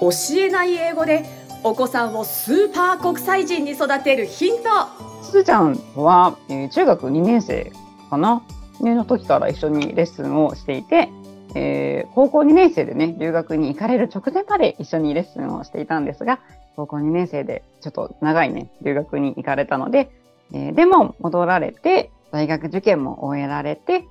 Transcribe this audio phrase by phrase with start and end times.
[0.00, 1.24] 教えない英語で
[1.62, 5.24] お子さんをスーパー国際人に育てるヒント。
[5.24, 7.72] すずちゃんは、えー、中学2年生
[8.08, 8.42] かな、
[8.80, 11.08] ね、の時から一緒にレッスンをしていて、
[11.54, 16.38] えー、高校2年生でね留学に行かれる直前まで一緒にレッスンをしていたんですが
[16.76, 20.10] 高校2年生でちょっと長いね留学に行かれたので、
[20.52, 24.04] えー、でも戻られて大学受験も終えられて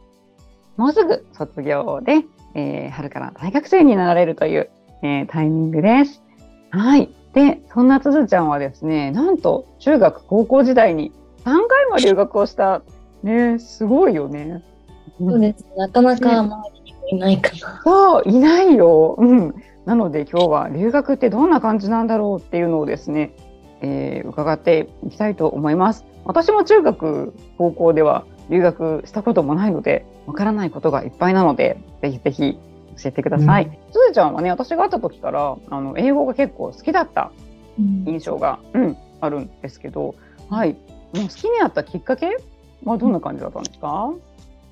[0.75, 4.70] もうすぐ卒業で、え、春から大学生になられるという
[5.02, 6.21] えー、タイミングです。
[6.71, 7.09] はい。
[7.34, 11.12] で、そんなつづちゃんはですね、なんと中学、高校時代に
[11.44, 12.81] 3回も留学をした。
[13.23, 14.63] ね、すごいよね。
[15.17, 15.66] そうです。
[15.77, 17.81] なかなか周りにもいないかな。
[17.84, 19.16] そう、いないよ。
[19.17, 19.55] うん。
[19.86, 23.36] なので今日は留学ってどんな感じなんだろうっていうのをですね、
[23.81, 26.05] えー、伺っていきたいと思います。
[26.25, 32.59] 私も中学、高校では留学したこともないので、わからないことがいっぱいなので、ぜひぜひ
[32.98, 33.80] 教えてください。
[33.91, 37.31] す、ず、ちゃんはね、私が会った時からあの英語が結構好きだった
[38.05, 40.16] 印象が、うん、うん、あるんですけど、
[40.50, 40.78] はい、も
[41.14, 42.38] う好きになったきっかけ
[42.84, 44.14] はどんな感じだったんですか？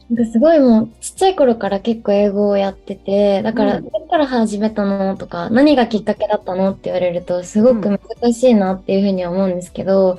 [0.10, 10.18] なんかすごいもうちっちゃい頃から結構英語をやっててだからどこから始めたのとか何がきっかけだったのって言われるとすごく難しいなっていうふうには思うんですけど、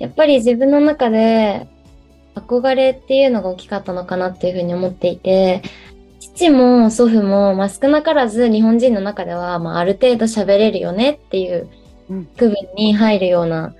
[0.00, 1.68] やっぱり自分の中で
[2.34, 5.62] 憧れっていうのが大きかったのかなっていうふうに思っていて
[6.34, 11.68] 父も祖父も、まあ、少なからず日本人の中では、まあ、ある程度喋れるよねっていう
[12.36, 13.74] 区分に入るような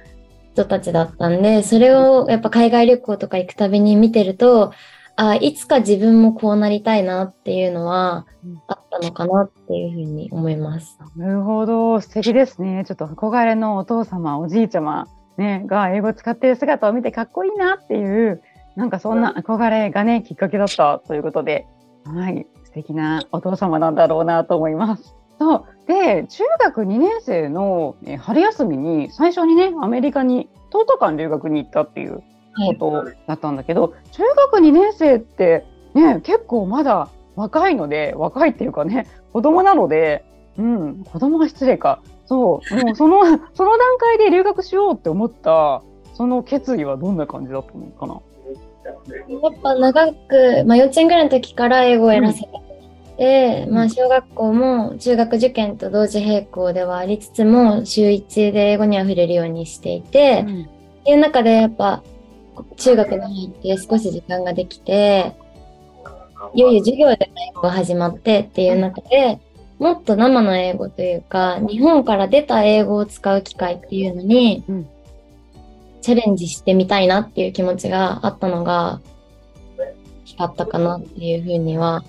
[0.53, 4.73] 人たちだったんで、それをやっぱ海外旅行とか行くたびに見てると、
[5.17, 8.27] あいつか自分もこうなりたいなっていうのは
[8.67, 10.99] あったのかなっていうふうに思います。
[11.17, 12.01] なるほど。
[12.01, 12.85] 素敵ですね。
[12.87, 18.43] ちょっと憧れのお父様おじいちゃま、ね、が英語使ってる姿を見てかっこいいなっていう
[18.77, 21.67] なんかそんな憧れがねきっかけだったということで
[22.05, 25.15] はい、素敵なお父様なんだろうなと思います。
[25.39, 25.65] そう。
[25.87, 32.23] で中学2年生の春休みに最初にねアメリカに10日間留学に行ったっていう
[32.79, 40.25] ことだったんだけど、はい、中学2年生ってね結構まだ若いので若いっていうかね子供なので、
[40.59, 42.01] うん、子供は失礼か。
[42.27, 42.85] そう。
[42.85, 43.25] もう その
[43.55, 45.83] その段階で留学しようって思った
[46.15, 48.21] その決意はどんな感じだったのかな？
[48.85, 52.63] やっぱ長く、まあ、幼稚園ぐらいの時から英語をやらせて
[53.71, 60.67] まあ、小学校も中学受験と同時並行ではありつつも週1で英語には触れるようにしていて、うん、っ
[61.05, 62.03] ていう中でやっぱ
[62.77, 65.35] 中学に入って少し時間ができて
[66.55, 69.39] いよいよ授業で英語が始まってっていう中で
[69.79, 74.89] もっと生の英語というか日本から出た英語を使う機会っていうのに、うん
[76.03, 79.01] チャレンジしてみたいなっていう気持ちがあったのが
[80.25, 82.05] 光ったかなっていうふうには。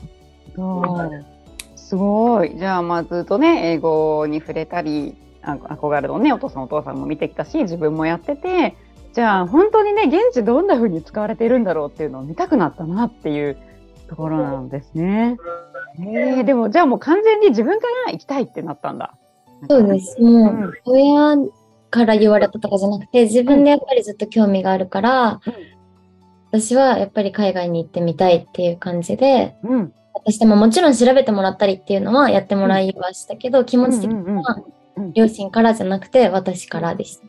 [1.76, 2.58] すごい。
[2.58, 8.76] じゃあまあずっとね英語に触れたり憧れのねお父さんお父さんも見てきたし自分もやってて
[9.14, 13.58] じゃあ本当にね現地どんな風に使われているんだろうっていうのを見たくなったなっていう
[14.08, 15.38] ところなんですね。
[16.00, 19.14] えー、でもじゃあもう完全に自分から行きたいってなったんだ。
[19.70, 20.20] そうです。
[20.22, 21.38] もう、親
[21.94, 25.54] から言われたとかじゃなくて、自分でやっぱりずっと興味があるから、うん、
[26.52, 34.64] 私はやっぱり海外に行ってみたいっていう感じで、うん、私でももちろん調べてもらったりっていうのはやってもらいはしたけど、うん、気持ち的には
[35.14, 37.28] 両親からじゃなくて私からでした。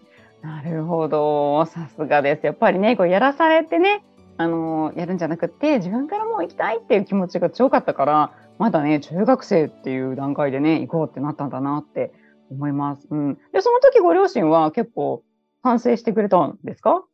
[0.49, 2.47] なるほど、さすがです。
[2.47, 4.03] やっぱりね、こうやらされてね、
[4.37, 12.13] あのやるんじゃなくて自分からもう行きたいっていう気持ちが強かったからまだね中学生っていう段階でね行こうってなったんだなって
[12.51, 13.07] 思います。
[13.11, 13.39] うん。
[13.53, 15.23] で、その時ご両親は結構
[15.63, 17.05] 反省してくれたんですか？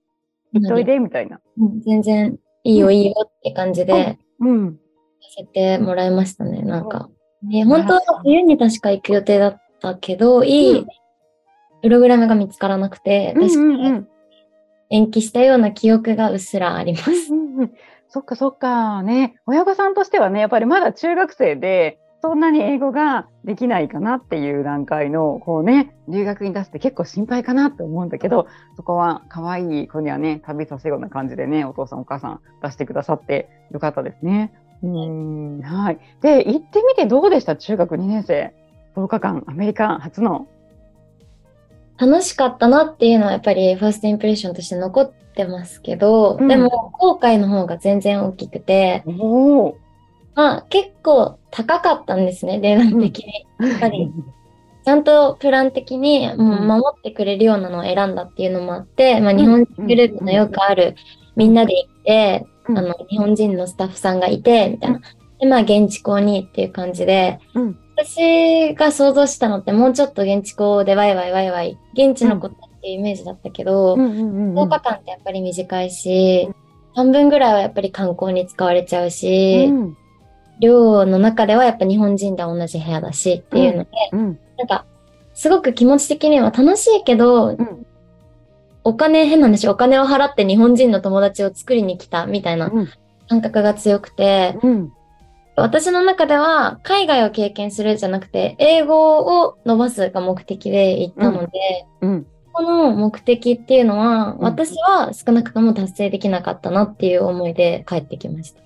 [0.52, 0.98] 行っといで？
[0.98, 1.40] みたいな。
[1.58, 4.78] うん、全然いいよいいよって感じで、うん。
[5.22, 7.08] させてもらいましたね、なんか。
[7.42, 10.86] ね、本当は冬に確か行く予定だったけど、いい
[11.82, 14.04] プログラムが見つからなくて、確かに
[14.90, 17.32] 延期したような記憶がうっすらあります。
[17.32, 17.72] うんうん、
[18.08, 19.02] そっかそっか。
[19.02, 28.46] ね、親御さんとしてはね、やっぱりまだ中学生で、そんなに英語ができないかなっていう段階のこうね留学に出すって結構心配かなって思うんだけど
[28.76, 34.52] そこは可愛い子にはね旅させるような感じでねお父さんお母さん出してくださってよかったですね。
[34.82, 35.60] うん。
[35.62, 35.98] はい。
[36.20, 37.56] で行ってみてどうでした？
[37.56, 38.54] 中学2年生。
[38.96, 40.46] 10日間アメリカ初の。
[41.98, 49.04] 楽しかったなっていうのはやっぱりファーストインプレッションとして残ってますけど、うん、でも後悔の方が全然大きくて、
[50.34, 53.46] まあ結構高かったんですね、値段的に。
[53.60, 54.10] やっぱり。
[54.82, 60.96] ちゃんとプラン的にもう守ってくれるようなのを選んだっていうのもあって、まあ、日本人グループのよくある
[61.36, 65.00] みんなで行って、あの日本人のスタッフさんがいてみたいな。
[65.38, 67.40] でまあ現地校にっていう感じで、
[67.96, 74.00] 私が想像したのってもうちょっと現地校でワイワイワイワイ、現地のことっていうイメージだったけど、うん。
[74.00, 76.48] うんうんうん10日間ってやっぱり短いし、
[76.94, 79.96] 半分ぐらいはやっぱり観光に使われちゃうし、うん
[80.60, 84.38] 寮の中ではやっぱ日本人と同じ部屋だしっていうので、うん。
[84.58, 84.84] なんか、
[85.34, 87.86] すごく気持ち的には楽しいけど、ん。
[88.84, 92.88] お金、変なんでしょ、お金を払って日本人の友達を作りに来たみたいなうん。
[93.28, 94.92] 感覚が強くて、うん。
[95.56, 102.26] 私の中では海外を経験するじゃなくて、英語を伸ばすが目的で行ったので、うん。
[102.52, 104.38] この目的っていうのは、ん。
[104.38, 108.60] 私は少なくとも達成できなかったなっていう思いで帰ってきました。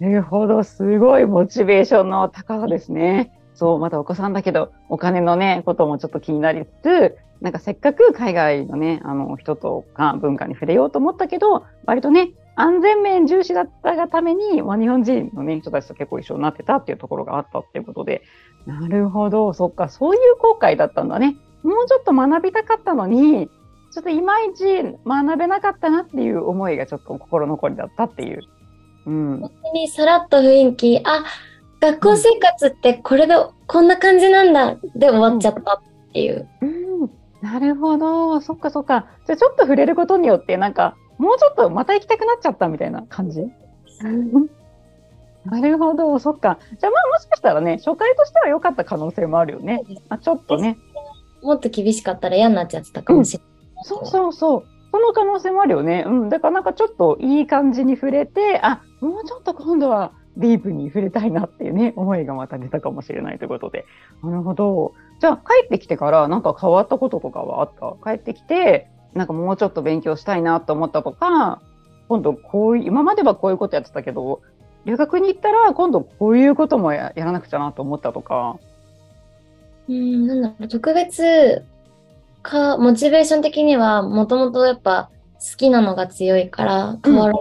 [0.00, 3.32] なるほど、すごいモチベーションの高さですね。
[3.54, 18.22] そう、まだお子さんだけど、お金のね、こともちょっと気になりつつ、なんかせっかく海外のね、あの人とか文化に触れようと思ったけど、割とね、安全面重視だったがために、まあ、日本人のね、人たちと結構一緒になってたっていうところがあったっていうことで、
[18.66, 21.36] なるほど、そっか、そういう後悔だったんだね。
[21.62, 23.48] もうちょっと学びたかったのに、
[23.90, 24.64] ちょっといまいち
[25.06, 28.42] 学べなかったなっていう思いがちょっと心残りだったっていう。
[29.10, 29.40] うん。
[29.40, 31.24] 本当にさらっと雰囲気、あ、
[31.80, 33.34] 学校生活ってこれで
[33.66, 36.48] こんな感じなんだで終わっちゃったっていう。
[36.60, 37.10] うん、
[37.42, 38.40] なるほど。
[38.40, 39.06] そっかそっか。
[39.26, 43.42] じゃあちょっと触れることによって、なんか、もうちょっとまた行きたくなっちゃったみたいな感じ？
[45.44, 46.18] なるほど。
[46.18, 46.58] そっか。
[46.78, 49.82] じゃあまあもしかしたらね、初回としては良かった可能性もあるよね。
[50.10, 50.76] まあ、ちょっとね。
[51.42, 53.84] もっと厳しかったら嫌になっちゃってたかもしれない。
[53.84, 54.64] そうそうそう。
[54.92, 56.04] その可能性もあるよね。
[56.06, 56.28] うん。
[56.28, 63.84] だからなんかちょっといい感じに触れて、あ、もうちょっと今度はディープに触れたいなっていうね、 思いがまた出たかもしれないということで。
[64.22, 64.92] なるほど。
[65.20, 68.10] じゃあ帰ってきてからなんか変わったこととかはあった？
[68.10, 71.60] 帰ってきて、なんかもうちょっと勉強したいなと思ったとか、
[72.08, 74.40] 今度こういう、今まではこういうことやってたけど、
[74.84, 78.56] 留学に行ったら今度こういうこともやらなくちゃなと思ったとか。
[79.88, 81.64] うん、なんだろう、特別
[82.42, 87.38] か、モチベーション的には、もともとやっぱ好きなのが強いから変わらな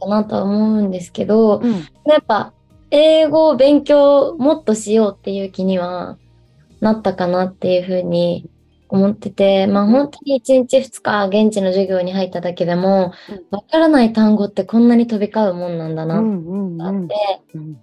[0.00, 1.72] かなとは思うんですけど、うん。
[2.06, 2.52] やっぱ
[2.90, 6.18] 英語を勉強もっとしようっていう気には
[6.80, 8.50] なったかなっていうふうに
[8.88, 17.74] 思ってて、まあ本当に1日2日現地の授業に入っただけでもうん、わからない単語ってこんなに飛び交うもんなんだうなってあって、うん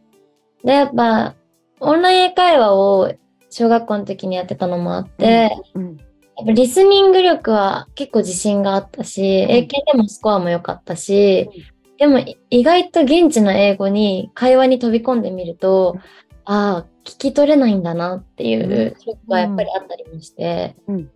[0.64, 1.36] で、やっぱ
[1.80, 3.14] オンライン英会話を
[3.50, 5.98] 小学校の時にやってたのもあって、うん
[6.38, 11.50] やっぱリスニング力は結構自信があったし、英検でもスコアも良かったし、
[11.98, 15.98] でもい意外と現地の英語に会話に飛び込んでみると、
[16.46, 21.10] ああ、聞き取れないんだなっていうショックがやっぱりあったりもして、うん。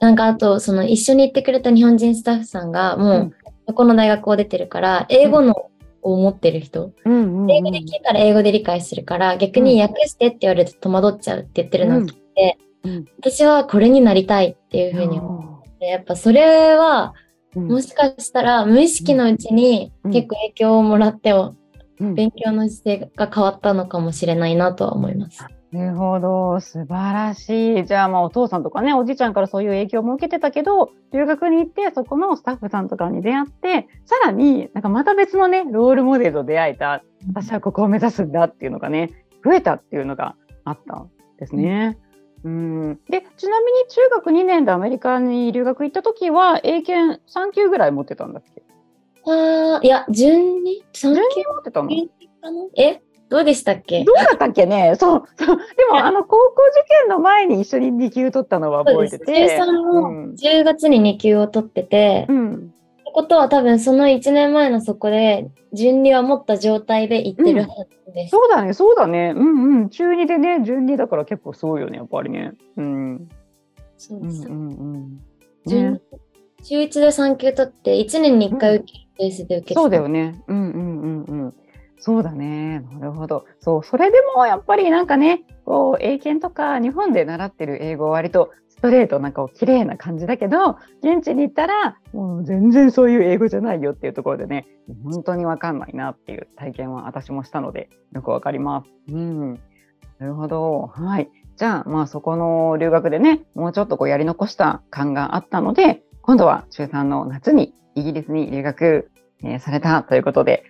[0.00, 3.34] なんかあと、その一緒に行ってくれた日本人スタッフさんが、もう、うん。
[3.68, 5.70] そこの大学を出てるから、英語の
[6.02, 7.50] を持ってる人、うんうんうん。
[7.50, 13.04] 英語で聞いたら英語で理解するから、逆に訳してって言われて戸惑っちゃうって言ってるのを聞いて、うん。
[13.18, 17.21] 私はこれになりたいっていうふうに思って、やっぱそれは、うん
[17.54, 21.32] もしかしたら無意識のうちにうん結構影響をもらって
[21.98, 25.46] 勉強の姿勢が変わったのかもしれないなとは思います。
[25.72, 27.86] なるほど、素晴らしい。
[27.86, 39.12] じゃあ、まあ、お父さんとかね、おじいちゃんからそういう影響も受けてたけど、留学に行って、そこのスタッフさんとかに出会って、さらになんかまた別のね、ロールモデルと出会えた、私はここを目指すんだっていうのがね、
[39.42, 41.96] 増えたっていうのがあったんですね。
[42.11, 42.11] うん、
[43.08, 48.62] で、ちなみに中学2年でアメリカに留学行った時は、英検3級ぐらい持ってたんだっけ？
[49.30, 51.90] ああ、いや、順に ?3 順級に持ってたの？
[52.76, 53.00] え？
[53.28, 54.04] どうでしたっけ？
[54.04, 54.94] どうだったっけね？
[54.98, 55.22] そう。
[55.38, 55.56] そう。
[55.56, 59.24] でも、あの、高校受験の前に一緒に2級取ったのは覚えてて。
[59.24, 59.62] そうです。
[59.62, 60.34] 13のうん。
[60.34, 62.74] 10月に2級を取ってて、っうん。
[63.12, 67.68] てことは多分その1年前のそこで順利は持った状態で行ってるは
[68.06, 68.30] ずです。
[68.30, 69.34] そうだね、そうだね。
[69.36, 69.90] うんうん。
[69.90, 72.52] 中2でね、順2だから結構すごいよね、やっぱりね。
[72.76, 72.84] うん。
[72.84, 73.28] うんう
[73.98, 74.48] そうです。
[74.48, 74.54] んう
[74.98, 75.20] ん。
[75.66, 76.00] 順ね、
[76.64, 80.42] 中1で3級取って1年に1回受けるペースで受けてたそうだよね。
[80.48, 81.54] うんうんうんうん。
[81.98, 82.80] そうだね。
[82.98, 83.44] なるほど。
[83.60, 88.50] そう、それでもやっぱりなんかね、こう、英検とか日本で習ってる英語は割と
[88.82, 94.66] ストレートなんか綺麗な感じだけど、現地に行ったらもう全然そういう英語じゃないよっていうところでね、
[95.04, 99.14] 本当にわかんないなっていう体験は私もしたので、よくわかります。
[99.14, 99.54] うん。
[100.18, 100.90] なるほど。
[100.92, 101.30] はい。
[101.56, 109.12] じゃあ、まあそこの留学でね、もうちょっとこうやり残した感があったので、今度は中3の夏にイギリスに留学、
[109.44, 110.64] えーされたということで、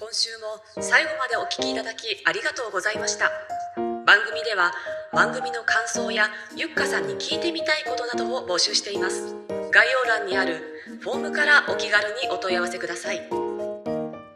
[0.00, 3.30] 今週も最後までお聞きいただきありがとうございました
[3.76, 4.72] 番組では
[5.14, 9.36] 番組の感想やゆっかさんに聞いてみたいことなどを募集しています。
[9.70, 13.28] 概要欄にあるフォームからお気軽にお問い合わせください。
[13.28, 13.36] こ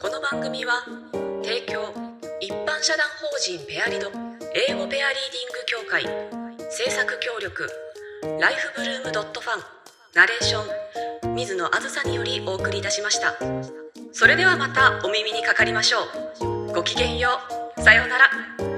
[0.03, 0.85] の番組は
[1.43, 1.93] 提供
[2.41, 4.13] 一般社団法人ペアリド
[4.69, 6.05] 英語ペアリーディング協会
[6.71, 7.69] 制作協力
[8.41, 9.63] ライフブルームドットファン
[10.15, 10.63] ナレーショ
[11.29, 13.35] ン水野あずさによりお送りいたしました。
[14.13, 15.99] それではまたお耳にかかりましょ
[16.69, 16.73] う。
[16.73, 17.31] ごきげんよ
[17.77, 17.83] う。
[17.83, 18.78] さようなら。